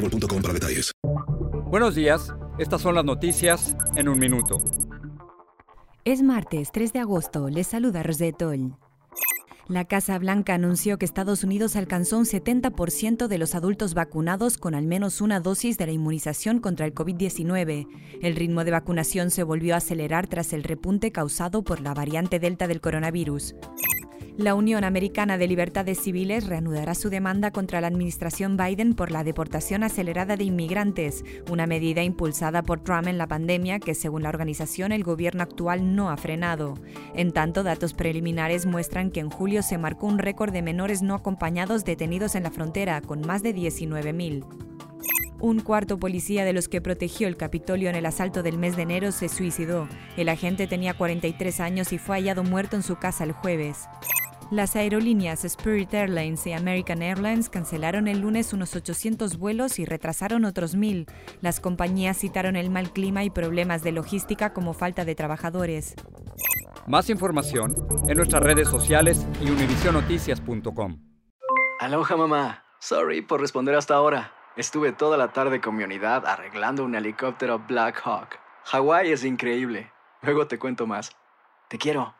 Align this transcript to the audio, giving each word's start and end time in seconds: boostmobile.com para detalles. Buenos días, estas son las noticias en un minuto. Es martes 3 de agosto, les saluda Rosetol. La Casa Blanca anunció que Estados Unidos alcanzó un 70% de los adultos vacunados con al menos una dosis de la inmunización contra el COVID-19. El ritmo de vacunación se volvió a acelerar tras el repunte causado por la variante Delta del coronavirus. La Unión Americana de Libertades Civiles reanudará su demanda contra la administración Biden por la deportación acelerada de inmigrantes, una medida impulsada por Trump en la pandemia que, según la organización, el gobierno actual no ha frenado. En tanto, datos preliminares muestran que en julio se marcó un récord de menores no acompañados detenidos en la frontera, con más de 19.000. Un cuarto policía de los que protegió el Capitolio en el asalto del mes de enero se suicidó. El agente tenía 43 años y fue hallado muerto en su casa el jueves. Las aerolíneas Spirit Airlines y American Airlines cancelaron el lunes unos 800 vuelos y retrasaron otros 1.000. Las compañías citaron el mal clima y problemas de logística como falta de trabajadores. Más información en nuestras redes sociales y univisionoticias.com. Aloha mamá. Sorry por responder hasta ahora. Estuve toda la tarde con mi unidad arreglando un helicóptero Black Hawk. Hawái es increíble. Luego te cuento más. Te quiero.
boostmobile.com 0.00 0.42
para 0.42 0.54
detalles. 0.54 0.92
Buenos 1.66 1.94
días, 1.94 2.34
estas 2.58 2.80
son 2.82 2.94
las 2.94 3.04
noticias 3.04 3.76
en 3.96 4.08
un 4.08 4.18
minuto. 4.18 4.58
Es 6.04 6.22
martes 6.22 6.70
3 6.72 6.92
de 6.92 6.98
agosto, 6.98 7.48
les 7.48 7.66
saluda 7.66 8.02
Rosetol. 8.02 8.76
La 9.68 9.84
Casa 9.84 10.18
Blanca 10.18 10.54
anunció 10.54 10.98
que 10.98 11.04
Estados 11.04 11.44
Unidos 11.44 11.76
alcanzó 11.76 12.18
un 12.18 12.24
70% 12.24 13.28
de 13.28 13.38
los 13.38 13.54
adultos 13.54 13.94
vacunados 13.94 14.58
con 14.58 14.74
al 14.74 14.84
menos 14.84 15.20
una 15.20 15.38
dosis 15.38 15.78
de 15.78 15.86
la 15.86 15.92
inmunización 15.92 16.58
contra 16.58 16.86
el 16.86 16.92
COVID-19. 16.92 17.86
El 18.20 18.34
ritmo 18.34 18.64
de 18.64 18.72
vacunación 18.72 19.30
se 19.30 19.44
volvió 19.44 19.74
a 19.74 19.78
acelerar 19.78 20.26
tras 20.26 20.52
el 20.54 20.64
repunte 20.64 21.12
causado 21.12 21.62
por 21.62 21.80
la 21.80 21.94
variante 21.94 22.40
Delta 22.40 22.66
del 22.66 22.80
coronavirus. 22.80 23.54
La 24.40 24.54
Unión 24.54 24.84
Americana 24.84 25.36
de 25.36 25.46
Libertades 25.46 25.98
Civiles 25.98 26.46
reanudará 26.46 26.94
su 26.94 27.10
demanda 27.10 27.50
contra 27.50 27.82
la 27.82 27.88
administración 27.88 28.56
Biden 28.56 28.94
por 28.94 29.10
la 29.10 29.22
deportación 29.22 29.82
acelerada 29.82 30.38
de 30.38 30.44
inmigrantes, 30.44 31.26
una 31.50 31.66
medida 31.66 32.02
impulsada 32.02 32.62
por 32.62 32.80
Trump 32.80 33.08
en 33.08 33.18
la 33.18 33.26
pandemia 33.26 33.80
que, 33.80 33.94
según 33.94 34.22
la 34.22 34.30
organización, 34.30 34.92
el 34.92 35.04
gobierno 35.04 35.42
actual 35.42 35.94
no 35.94 36.08
ha 36.08 36.16
frenado. 36.16 36.72
En 37.14 37.32
tanto, 37.32 37.62
datos 37.62 37.92
preliminares 37.92 38.64
muestran 38.64 39.10
que 39.10 39.20
en 39.20 39.28
julio 39.28 39.62
se 39.62 39.76
marcó 39.76 40.06
un 40.06 40.18
récord 40.18 40.54
de 40.54 40.62
menores 40.62 41.02
no 41.02 41.14
acompañados 41.14 41.84
detenidos 41.84 42.34
en 42.34 42.44
la 42.44 42.50
frontera, 42.50 43.02
con 43.02 43.20
más 43.20 43.42
de 43.42 43.54
19.000. 43.54 44.46
Un 45.38 45.60
cuarto 45.60 45.98
policía 45.98 46.46
de 46.46 46.54
los 46.54 46.68
que 46.68 46.80
protegió 46.80 47.28
el 47.28 47.36
Capitolio 47.36 47.90
en 47.90 47.94
el 47.94 48.06
asalto 48.06 48.42
del 48.42 48.56
mes 48.56 48.74
de 48.76 48.82
enero 48.82 49.12
se 49.12 49.28
suicidó. 49.28 49.86
El 50.16 50.30
agente 50.30 50.66
tenía 50.66 50.94
43 50.94 51.60
años 51.60 51.92
y 51.92 51.98
fue 51.98 52.16
hallado 52.16 52.42
muerto 52.42 52.76
en 52.76 52.82
su 52.82 52.96
casa 52.96 53.24
el 53.24 53.32
jueves. 53.32 53.86
Las 54.50 54.74
aerolíneas 54.74 55.44
Spirit 55.44 55.94
Airlines 55.94 56.44
y 56.44 56.52
American 56.52 57.02
Airlines 57.02 57.48
cancelaron 57.48 58.08
el 58.08 58.18
lunes 58.20 58.52
unos 58.52 58.74
800 58.74 59.38
vuelos 59.38 59.78
y 59.78 59.84
retrasaron 59.84 60.44
otros 60.44 60.76
1.000. 60.76 61.08
Las 61.40 61.60
compañías 61.60 62.18
citaron 62.18 62.56
el 62.56 62.68
mal 62.68 62.92
clima 62.92 63.22
y 63.22 63.30
problemas 63.30 63.84
de 63.84 63.92
logística 63.92 64.52
como 64.52 64.74
falta 64.74 65.04
de 65.04 65.14
trabajadores. 65.14 65.94
Más 66.88 67.10
información 67.10 67.76
en 68.08 68.16
nuestras 68.16 68.42
redes 68.42 68.66
sociales 68.66 69.24
y 69.40 69.50
univisionoticias.com. 69.50 70.98
Aloha 71.78 72.16
mamá. 72.16 72.64
Sorry 72.80 73.22
por 73.22 73.40
responder 73.40 73.76
hasta 73.76 73.94
ahora. 73.94 74.32
Estuve 74.56 74.90
toda 74.90 75.16
la 75.16 75.32
tarde 75.32 75.60
con 75.60 75.76
mi 75.76 75.84
unidad 75.84 76.26
arreglando 76.26 76.84
un 76.84 76.96
helicóptero 76.96 77.60
Black 77.68 78.00
Hawk. 78.04 78.40
Hawái 78.64 79.12
es 79.12 79.24
increíble. 79.24 79.92
Luego 80.22 80.48
te 80.48 80.58
cuento 80.58 80.88
más. 80.88 81.12
Te 81.68 81.78
quiero. 81.78 82.19